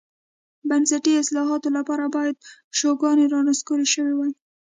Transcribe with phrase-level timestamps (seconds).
[0.69, 2.35] بنسټي اصلاحاتو لپاره باید
[2.79, 4.31] شوګان رانسکور شوی وای.